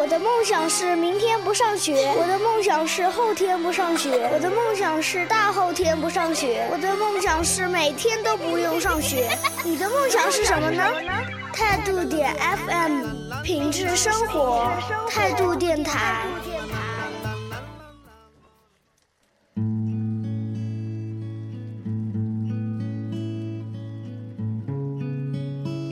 [0.00, 9.28] 我的梦想是明天不上学，我的梦想是后天不上学，我的梦想是大后天不上学，我的梦想是每天都不用上学。
[9.62, 10.82] 你的梦想是什么呢？
[11.52, 12.34] 态度点
[12.66, 14.72] FM，品质生活，
[15.10, 16.24] 态度电台。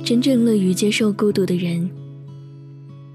[0.03, 1.91] 真正乐于接受孤独的人，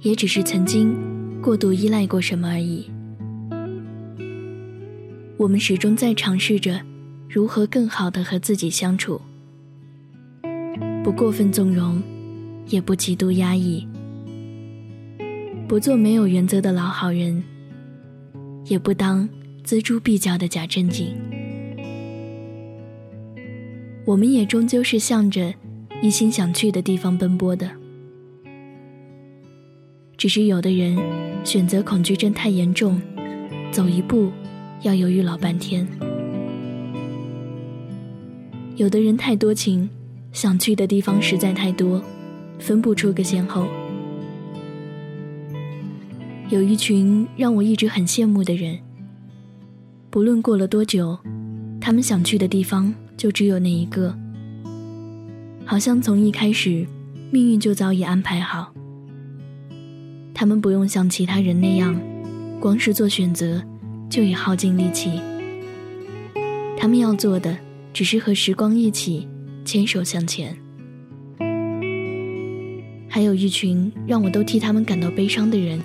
[0.04, 0.96] 也只是曾经
[1.42, 2.86] 过度依赖过什么而已。
[5.38, 6.80] 我们始终在尝试着
[7.30, 9.20] 如何更好的和自己相处，
[11.04, 12.04] 不过分纵容，
[12.68, 13.88] 也不极度压抑，
[15.68, 17.42] 不做没有原则的老好人，
[18.66, 19.28] 也不当
[19.66, 21.16] 锱铢必较的假正经。
[24.06, 25.54] 我们也终究是向着。
[26.02, 27.72] 一心想去的地方奔波的，
[30.24, 30.98] 只是有的人
[31.44, 33.02] 选择恐惧症太严重，
[33.74, 34.32] 走一步
[34.82, 35.86] 要犹豫老半天；
[38.78, 39.90] 有的人太多情，
[40.32, 42.02] 想去的地方实在太多，
[42.58, 43.68] 分不出个先后。
[46.48, 48.80] 有一群让我一直很羡慕的人，
[50.10, 51.20] 不论过了多久，
[51.82, 54.18] 他们想去的地方就只有那一个。
[55.66, 56.88] 好像从一开始，
[57.30, 58.73] 命运就早已安排好。
[60.34, 62.00] 他们不用像其他人那样，
[62.60, 63.64] 光是做选择
[64.10, 65.22] 就已耗尽力气。
[66.78, 67.58] 他们要做的，
[67.94, 69.28] 只是和时光一起
[69.64, 70.58] 牵手向前。
[73.08, 75.80] 还有一群让我都替他们感到悲伤的人，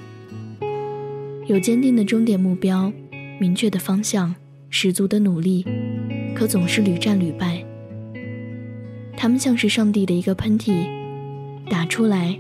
[1.47, 2.91] 有坚定的终点目标，
[3.39, 4.35] 明确的方向，
[4.71, 5.65] 十足的努力，
[6.35, 7.63] 可总是屡战屡败。
[9.15, 10.89] 他们像是上帝的一个喷嚏，
[11.69, 12.39] 打出来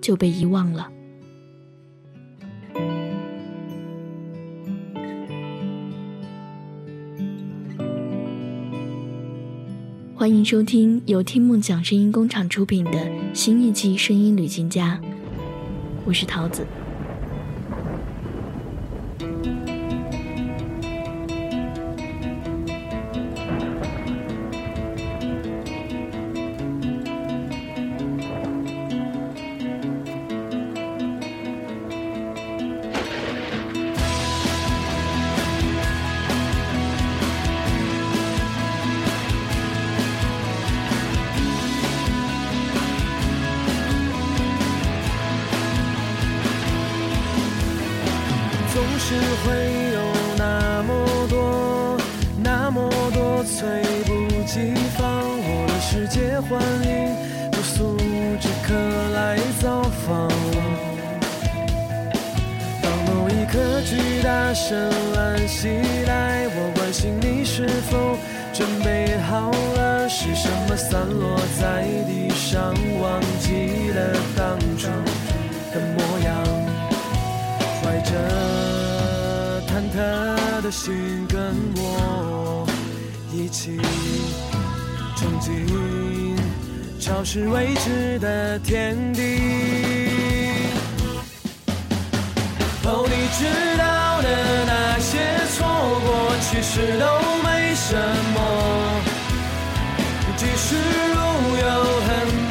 [0.00, 0.90] 就被遗忘了。
[10.28, 15.00] 欢迎收听由听梦想声音工厂出品的新一季《声音旅行家》，
[16.04, 16.66] 我是桃子。
[64.68, 65.68] 巨大深蓝袭
[66.06, 68.18] 来，我关心你是否
[68.52, 74.88] 准备好了，是什么散落在地上，忘记了当初
[75.72, 76.36] 的模样，
[77.80, 78.12] 怀着。
[79.66, 82.66] 忐忑的心，跟我
[83.32, 83.80] 一起
[85.16, 86.36] 冲进
[87.00, 89.22] 潮湿未知的天地。
[92.84, 93.44] 哦，你知
[93.76, 93.84] 道
[94.22, 95.18] 的那些
[95.54, 95.66] 错
[96.04, 97.04] 过，其实都
[97.42, 97.96] 没什
[98.34, 98.36] 么。
[100.36, 101.20] 即使路
[101.56, 101.66] 有
[102.06, 102.47] 很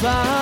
[0.00, 0.38] 方。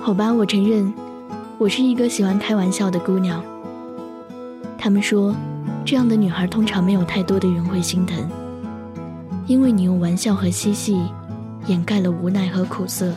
[0.00, 0.92] 好吧，我承认，
[1.56, 3.42] 我是一个喜欢开玩笑的姑娘。
[4.78, 5.34] 他们说，
[5.84, 8.26] 这样的女孩通常没有太多的人会心疼，
[9.46, 10.98] 因为你用玩笑和嬉戏
[11.66, 13.12] 掩盖了无奈和苦涩，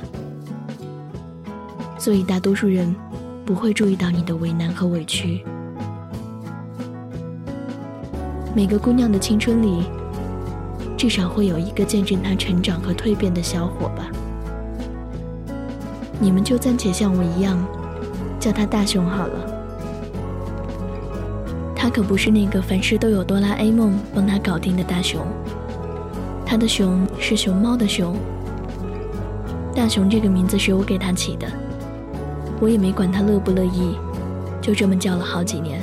[1.98, 2.94] 所以大多数人
[3.46, 5.42] 不会注意到你的为难和委屈。
[8.54, 9.86] 每个姑娘的青春里，
[10.98, 14.10] 至少会有一个见证她成长和蜕变的小伙吧。
[16.20, 17.58] 你们就暂且像我一样，
[18.40, 19.57] 叫他大雄好了。
[21.88, 25.26] 他可不是那个凡事都有哆啦 A 梦帮他搞定的大雄，
[26.46, 28.14] 他的熊是熊猫的熊。
[29.74, 31.48] 大雄这个名字是我给他起的，
[32.60, 33.96] 我也没管他乐不乐意，
[34.60, 35.82] 就这么叫了好几年。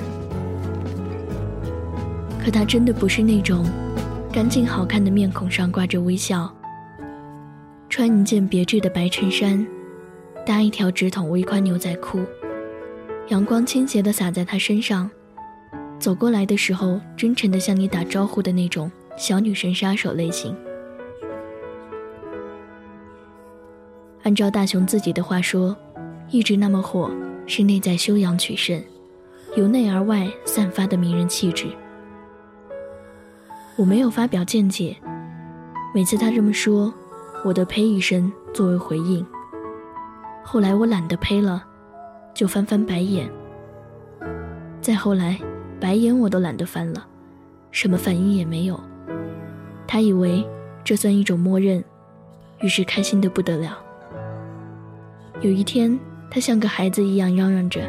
[2.39, 3.65] 可他真的不是那种
[4.31, 6.55] 干净好看的面孔上挂着微笑，
[7.89, 9.67] 穿一件别致的白衬衫。
[10.45, 12.21] 搭一条直筒微宽牛仔裤，
[13.29, 15.11] 阳光倾斜的洒在他身上，
[16.05, 20.55] 走过来的时候真诚地向你打招呼的那种小女神杀手类型。
[24.23, 25.75] 按照大雄自己的话说，
[26.29, 27.11] 一直那么火
[27.47, 28.79] 是内在修养取胜，
[29.57, 31.69] 由内而外散发的迷人气质。
[33.75, 34.95] 我没有发表见解，
[35.95, 36.93] 每次他这么说，
[37.47, 39.27] 我都呸一声作为回应。
[40.45, 41.65] 后来我懒得呸了，
[42.35, 43.27] 就翻翻白眼。
[44.83, 45.41] 再后来，
[45.81, 47.07] 白眼我都懒得翻了，
[47.71, 48.79] 什么反应也没有。
[49.87, 50.47] 他以为
[50.83, 51.83] 这算一种默认，
[52.61, 53.79] 于是开心的不得了。
[55.41, 55.99] 有一天，
[56.31, 57.83] 他像个孩子一样嚷嚷着：“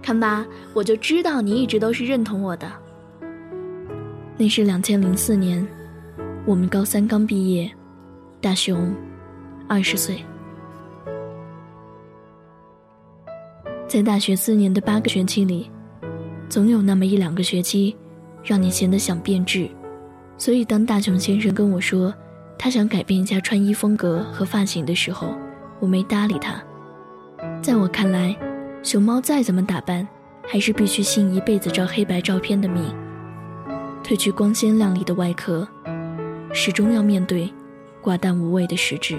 [0.00, 2.70] 看吧，我就知道你一直都是认同我的。”
[4.38, 5.66] 那是两千零四年，
[6.46, 7.70] 我们高三刚毕业，
[8.40, 8.94] 大雄
[9.68, 10.22] 二十岁。
[13.88, 15.68] 在大学四年的八个学期里，
[16.50, 17.96] 总有那么一两个学期，
[18.42, 19.70] 让你闲得想变质。
[20.36, 22.12] 所以，当大熊先生跟我说
[22.58, 25.32] 他想改变一下穿衣风格和发型的时候，
[25.78, 26.60] 我没搭理他。
[27.62, 28.36] 在我看来，
[28.82, 30.06] 熊猫再怎么打扮，
[30.44, 32.82] 还是必须信一辈子照黑白照片的命。
[34.02, 35.68] 褪去光鲜亮丽的外壳，
[36.52, 37.48] 始终要面对
[38.02, 39.16] 寡淡无味的实质。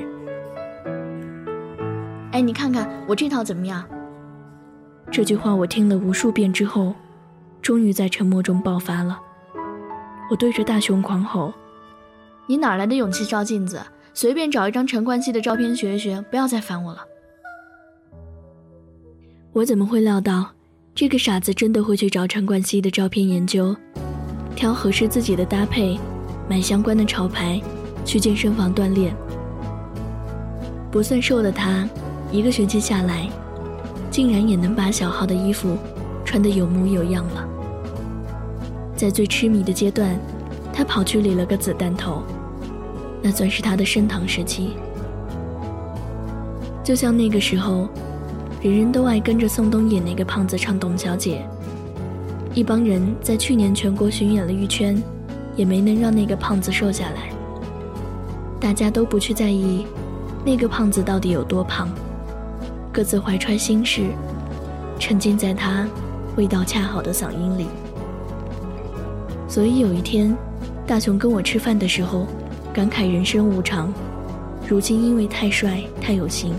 [2.34, 3.86] 哎，你看看我这套怎么样？
[5.10, 6.94] 这句话我听了无数遍之后，
[7.62, 9.20] 终于在沉默中爆发了。
[10.30, 11.54] 我对着大熊狂吼
[12.48, 13.82] ：“你哪来的勇气照镜子？
[14.14, 17.00] 随便找一张陈冠希的照片学一学，不要再烦我了。”
[19.54, 20.50] 我怎么会料到，
[20.96, 23.76] 这个傻子真的会去找陈冠希的照片研究，
[24.56, 26.00] 挑合适自己的搭配，
[26.50, 27.62] 买相关的潮牌，
[28.06, 29.16] 去健身房锻炼。
[30.92, 31.88] 不算瘦的他，
[32.32, 33.30] 一个学期下来。
[34.10, 35.78] 竟然也能把小号的衣服
[36.26, 37.48] 穿得有模有样了。
[39.02, 40.16] 在最痴迷的阶段，
[40.72, 42.22] 他跑去理了个子弹头，
[43.20, 44.76] 那算是他的升堂时期。
[46.84, 47.90] 就像那个时候，
[48.62, 51.44] 人人都爱跟着宋冬野那个胖子唱《董小姐》，
[52.56, 55.02] 一帮人在去年全国巡演了一圈，
[55.56, 57.32] 也没能让那个胖子瘦下来。
[58.60, 59.88] 大家都不去在意
[60.46, 61.90] 那个胖子到底有多胖。
[62.94, 64.04] 各自怀揣心事，
[65.00, 65.88] 沉浸在他
[66.38, 67.66] 味道恰好的嗓音里。
[69.52, 70.34] 所以有一天，
[70.88, 72.26] 大雄跟我吃饭的时候，
[72.74, 73.94] 感慨人生无常。
[74.66, 76.54] 如今因为太帅太有型，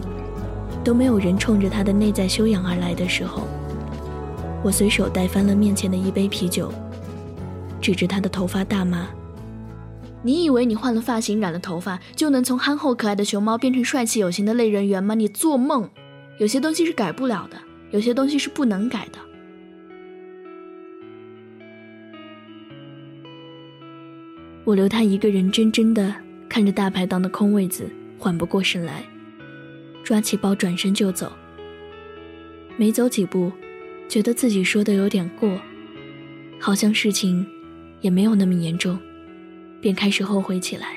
[0.84, 3.44] 都没有人冲着他的内在修养而来的时候，
[4.62, 6.70] 我随手带翻了面前的一杯啤酒，
[7.80, 9.06] 指着他的头发大骂
[10.20, 15.14] ：“你以为你换了发型、染了头发，就能从憨厚可爱的熊猫变成帅气有型的类人猿吗？
[15.14, 15.88] 你做梦！”
[16.36, 17.56] 有些东西是改不了的，
[17.90, 19.18] 有些东西是不能改的。
[24.64, 26.14] 我留他一个人，怔怔的
[26.48, 29.04] 看着大排档的空位子，缓不过神来，
[30.04, 31.32] 抓起包转身就走。
[32.76, 33.52] 没走几步，
[34.08, 35.60] 觉得自己说的有点过，
[36.58, 37.46] 好像事情
[38.00, 38.98] 也没有那么严重，
[39.80, 40.96] 便开始后悔起来，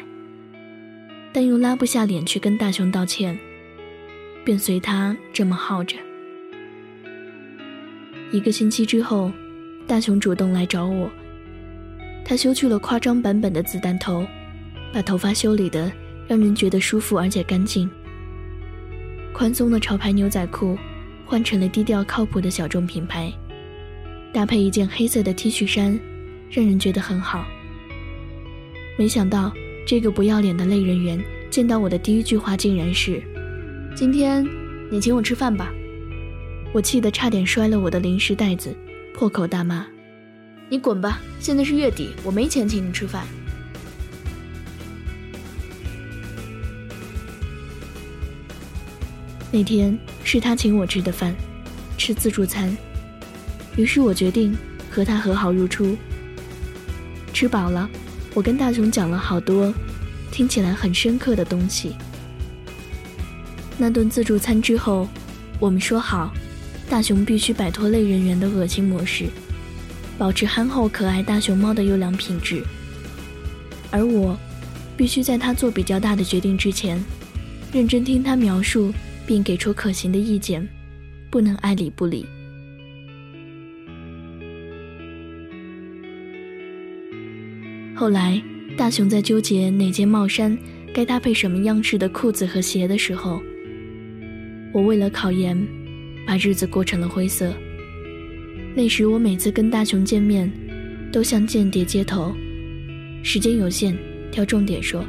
[1.34, 3.38] 但又拉不下脸去跟大雄道歉。
[4.46, 5.98] 便随他这么耗着。
[8.32, 9.32] 一个星期之后，
[9.88, 11.10] 大雄主动来找我。
[12.26, 14.26] 他修去了夸张版本的子弹头，
[14.92, 15.92] 把头发修理的
[16.28, 17.88] 让人觉得舒服而且干净。
[19.32, 20.76] 宽松的潮牌牛仔裤
[21.24, 23.32] 换成了低调靠谱的小众品牌，
[24.34, 26.00] 搭配一件黑色的 T 恤衫，
[26.50, 27.46] 让人觉得很好。
[28.98, 29.54] 没想到
[29.86, 33.22] 这个不要脸的类人猿见到我的第一句话竟然是。
[33.96, 34.44] 今天
[34.90, 35.72] 你请我吃饭吧，
[36.74, 38.76] 我气得差点摔了我的零食袋子，
[39.14, 39.86] 破口大骂
[40.68, 41.22] ：“你滚吧！
[41.40, 43.24] 现在是月底，我没钱请你吃饭。”
[49.52, 51.36] 那天是他请我吃的饭，
[51.98, 52.76] 吃自助餐，
[53.78, 54.58] 于是我决定
[54.90, 55.96] 和他和好如初。
[57.32, 57.90] 吃饱了，
[58.34, 59.74] 我跟大雄讲了好多
[60.32, 61.96] 听起来很深刻的东西。
[63.78, 65.08] 那顿自助餐之后，
[65.60, 66.34] 我们说好，
[66.90, 69.28] 大雄必须摆脱类人猿的恶心模式，
[70.18, 72.64] 保持憨厚可爱大熊猫的优良品质，
[73.92, 74.38] 而我
[74.96, 77.04] 必须在他做比较大的决定之前，
[77.74, 78.94] 认真听他描述
[79.28, 80.66] 并给出可行的意见，
[81.30, 82.26] 不能爱理不理。
[87.94, 88.42] 后来，
[88.78, 90.58] 大雄在纠结哪件帽衫
[90.94, 93.42] 该搭配什么样式的裤子和鞋的时候，
[94.74, 95.58] 我为了考研，
[96.26, 97.54] 把日子过成了灰色。
[98.78, 100.52] 那时我每次跟大雄见面，
[101.10, 102.36] 都像间谍接头，
[103.24, 103.96] 时间有限，
[104.34, 105.02] 挑重点说。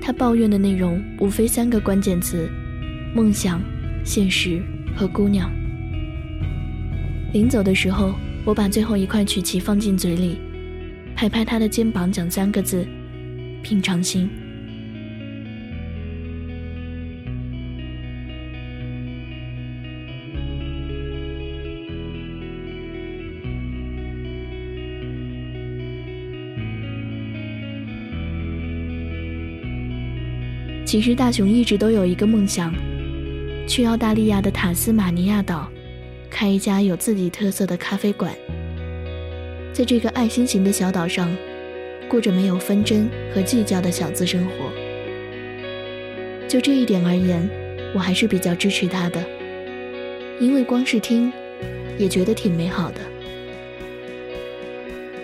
[0.00, 2.50] 他抱怨的内容无非三个关键词：
[3.14, 3.62] 梦想、
[4.04, 4.60] 现实
[4.96, 5.48] 和姑娘。
[7.32, 8.12] 临走的时候，
[8.44, 10.36] 我把最后一块曲奇放进嘴里。
[11.14, 12.84] 拍拍他的肩膀，讲三个字：
[13.62, 14.28] 平常心。
[30.94, 32.72] 其实大雄一直都有一个梦想，
[33.66, 35.68] 去澳大利亚的塔斯马尼亚岛，
[36.30, 38.32] 开一家有自己特色的咖啡馆。
[39.72, 41.36] 在这个爱心型的小岛上，
[42.08, 44.70] 过着没有纷争和计较的小资生活。
[46.46, 47.50] 就这一点而言，
[47.92, 49.20] 我还是比较支持他的，
[50.38, 51.32] 因为光是听，
[51.98, 53.00] 也觉得挺美好的。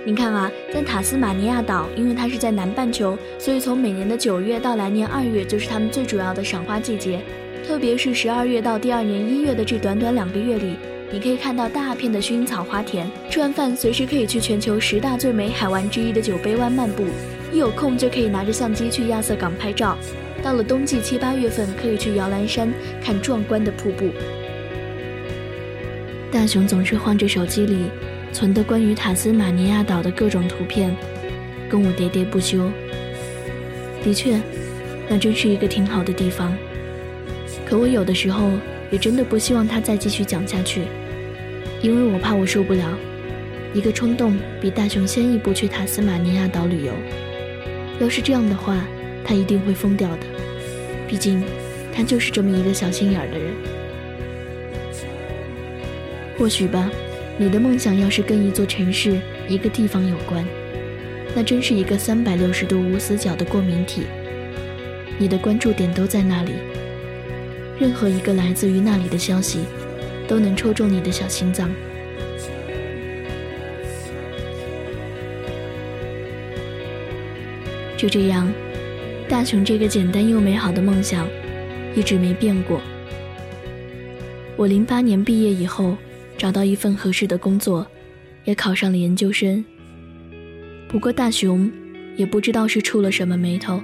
[0.03, 7.21] 你看啊，在塔斯马尼亚岛，因为它是在南半球，所以从每年的九月到来年二月，就是他们最主要的赏花季节。
[7.67, 10.77] 特别是十二月到第二年一月的这短短两个月里。
[11.13, 17.05] 你可以看到大片的薰衣草花田，吃完饭随时可以去全球十大最美海湾之一的酒杯湾漫步，
[17.53, 19.99] 一有空就可以拿着相机去亚瑟港拍照。
[20.43, 24.09] 到了冬季七八月份，可以去摇篮山看壮观的瀑布。
[26.33, 27.91] 大雄总是晃着手机里
[28.33, 30.95] 存的关于塔斯马尼亚岛的各种图片，
[31.69, 32.71] 跟我喋喋不休。
[34.03, 34.41] 的确，
[35.09, 36.57] 那真是一个挺好的地方。
[37.67, 38.51] 可我有的时候
[38.91, 40.83] 也真的不希望他再继续讲下去。
[41.83, 42.99] 因为我怕我受不了，
[43.73, 46.93] 一个冲动比大雄先一步去塔斯马尼亚岛旅游。
[48.01, 48.79] 要是这样的话，
[49.25, 50.27] 他一定会疯掉的。
[51.09, 51.43] 毕竟，
[51.93, 53.53] 他就是这么一个小心眼儿的人。
[56.39, 56.91] 或许吧，
[57.41, 59.19] 你的梦想要是跟一座城市、
[59.49, 60.45] 一个地方有关，
[61.35, 64.03] 那真是一个三百六十度无死角的过敏体。
[65.17, 66.53] 你的关注点都在那里，
[67.79, 69.61] 任何一个来自于那里的消息。
[70.29, 71.69] 都能戳中你的小心脏。
[77.97, 78.49] 就这样，
[79.29, 81.27] 大雄这个简单又美好的梦想
[81.97, 82.81] 一直没变过。
[84.57, 85.97] 我零八年毕业以后，
[86.41, 87.87] 找到一份合适的工作，
[88.47, 89.63] 也考上了研究生。
[90.89, 91.71] 不过大雄
[92.17, 93.79] 也不知道是出了什么眉头，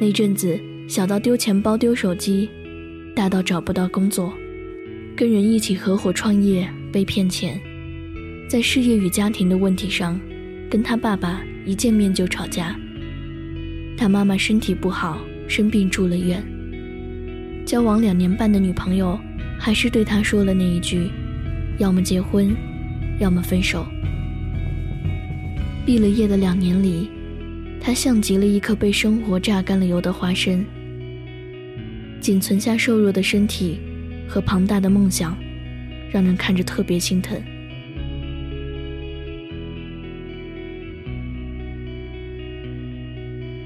[0.00, 0.58] 那阵子
[0.88, 2.50] 小到丢钱包、丢手机，
[3.14, 4.34] 大到找不到工作。
[5.14, 7.60] 跟人一起合伙创业被骗钱，
[8.48, 10.20] 在事业与家庭的问题上，
[10.68, 12.74] 跟他爸爸一见面就吵架。
[13.96, 16.44] 他妈妈身体不好，生病住了院。
[17.64, 19.16] 交往两年半的女朋友，
[19.56, 21.08] 还是对他说了那一句：
[21.80, 22.54] 要么结婚，
[23.18, 23.86] 要么分手。
[25.86, 27.08] 毕了业的两年里，
[27.80, 30.62] 他像极了一颗被生活榨干了油的花生，
[32.20, 33.80] 仅存下瘦弱的身体。
[34.28, 35.36] 和庞大的梦想，
[36.12, 37.36] 让人看着特别心疼。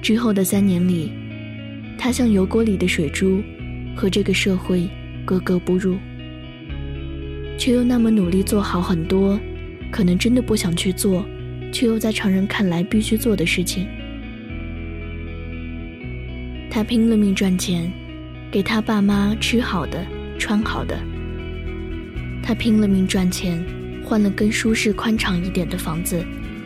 [0.00, 1.12] 之后的三年里，
[1.99, 3.42] 他像油锅里的水珠，
[3.94, 4.88] 和这个社会
[5.26, 5.99] 格格不入，
[7.58, 9.38] 却又那么努力做好很多
[9.90, 11.25] 可能真的不想去做，
[11.73, 13.87] 却又在常人看来必须做的事情。
[16.70, 17.90] 他拼了命赚钱，
[18.50, 20.04] 给他爸妈吃好的。
[20.37, 20.99] 穿好的，
[22.42, 23.64] 他拼了命赚钱，
[24.04, 26.23] 换了更舒适宽敞一点的房子，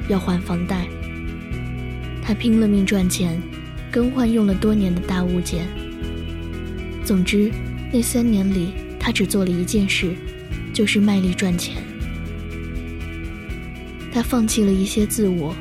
[0.09, 0.87] 要还房贷。
[2.23, 3.40] 他拼了命赚钱，
[3.92, 5.66] 更换用了多年的大物件。
[7.04, 7.52] 总之，
[7.92, 10.12] 那三年里，他只做了一件事，
[10.78, 11.82] 就是卖力赚钱。
[14.12, 15.52] 他放弃了一些自我，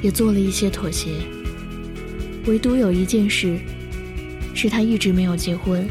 [0.00, 1.10] 也做了一些妥协。
[2.46, 3.58] 唯独有一件事，
[4.54, 5.86] 是他一直没有结婚。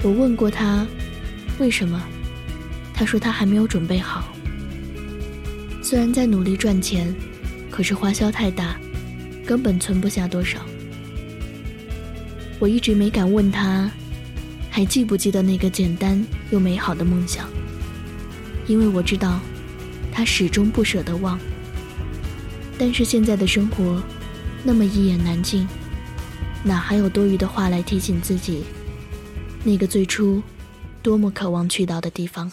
[0.00, 0.86] 我问过他，
[1.58, 2.00] 为什么？
[2.94, 4.32] 他说他还没有准备好。
[5.82, 7.12] 虽然在努力赚钱，
[7.68, 8.78] 可是花销太大，
[9.44, 10.64] 根本存不下多少。
[12.60, 13.90] 我一直没敢问他，
[14.76, 17.48] 还记不记得那个简单又美好的梦想？
[18.66, 19.40] 因为我知道，
[20.12, 21.40] 他始终不舍得忘。
[22.78, 24.02] 但是现在的生活，
[24.62, 25.66] 那么一言难尽，
[26.62, 28.64] 哪还有多余的话来提醒自己，
[29.64, 30.42] 那个最初
[31.02, 32.52] 多么渴望去到的地方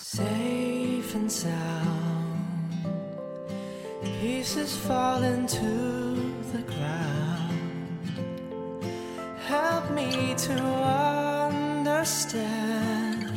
[12.03, 13.31] understand.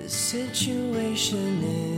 [0.00, 1.95] The situation in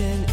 [0.00, 0.29] ocean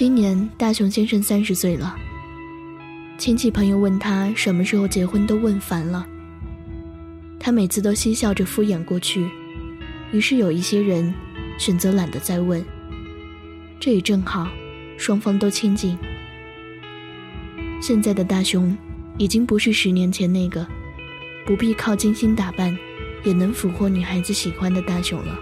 [0.00, 1.94] 今年大熊先生三十岁了，
[3.18, 6.06] 亲戚朋友问他什么时候结婚都问烦了，
[7.38, 9.28] 他每次都嬉笑着敷衍过去，
[10.10, 11.12] 于是有一些人
[11.58, 12.64] 选择懒得再问。
[13.78, 14.48] 这也正好，
[14.96, 15.98] 双方都清静。
[17.78, 18.74] 现在的大熊
[19.18, 20.66] 已经不是十年前那个
[21.44, 22.74] 不必靠精心打扮
[23.22, 25.38] 也能俘获女孩子喜欢的大熊了。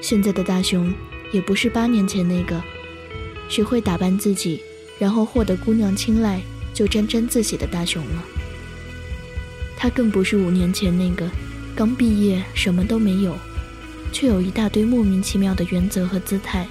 [0.00, 0.92] 现在的大熊
[1.32, 2.62] 也不是八年前那个
[3.48, 4.60] 学会打扮自己，
[4.98, 6.40] 然后获得姑娘青睐
[6.72, 8.24] 就沾沾自喜的大熊了。
[9.76, 11.30] 他更不是五年前那个
[11.76, 13.36] 刚毕业什么都没有，
[14.12, 16.66] 却有一大堆莫名其妙的原则和姿态，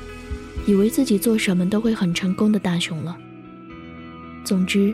[0.66, 3.18] 以为自己做什么都会很成功的大熊了。
[4.44, 4.94] 总之，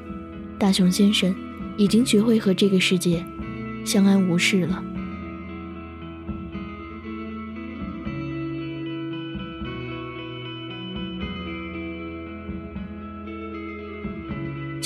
[0.60, 1.34] 大熊先生
[1.76, 3.26] 已经学会和这个世界
[3.84, 4.84] 相安无事了。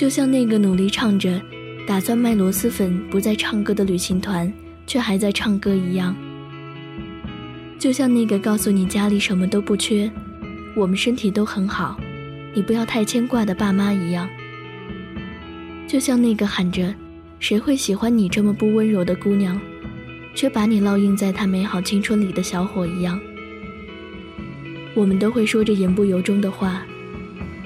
[0.08, 1.38] 就像那个努力唱着
[1.86, 4.50] 打算卖螺蛳粉不再唱歌的旅行团，
[4.86, 6.16] 却还在唱歌一样；
[7.78, 10.10] 就像那个告诉你家里什么都不缺，
[10.78, 12.00] 我们身体都很好，
[12.56, 14.30] 你不要太牵挂的爸妈一样；
[15.90, 16.96] 就像那个喊着
[17.38, 19.60] “谁会喜欢你这么不温柔的姑娘”，
[20.34, 23.20] 却把你烙印在她美好青春里的小伙一样。
[24.94, 26.82] 我们都会说着言不由衷的话，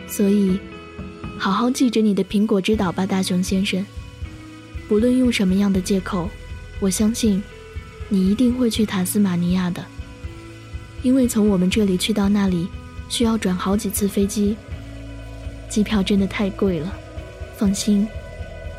[0.08, 0.58] 所以。
[1.42, 3.84] 好好记着你的苹果之岛吧，大熊先生。
[4.88, 6.30] 不论用什么样的借口，
[6.80, 7.42] 我相信，
[8.10, 9.84] 你一定会去塔斯马尼亚的。
[11.02, 12.68] 因为从我们这里去到那里，
[13.10, 14.56] 需要转好几次飞机，
[15.68, 16.94] 机票真的太贵了。
[17.58, 18.08] 放心，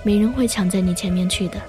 [0.05, 1.61] 没人会抢在你前面去的。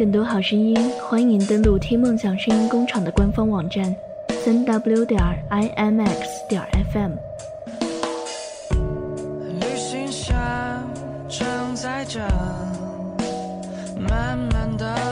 [0.00, 3.94] 更多好声音欢迎登录听梦想声音工厂的官方网站
[4.42, 7.10] 三 w 点 imx 点 fm
[9.60, 10.90] 旅行箱
[11.28, 12.26] 承载着
[14.08, 15.09] 满满的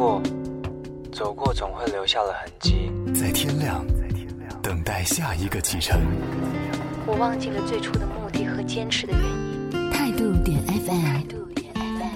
[0.00, 0.18] 过
[1.12, 2.90] 走过总会留下了痕迹。
[3.12, 3.84] 在天亮
[4.62, 6.00] 等待下一个启程。
[7.04, 9.90] 我忘记了最初的目的和坚持的原因。
[9.90, 11.20] 态度点 fm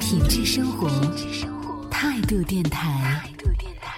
[0.00, 0.88] 品质生活。
[1.90, 2.88] 态度电台。
[3.20, 3.93] 态度电台。